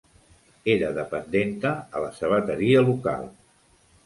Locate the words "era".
0.75-0.87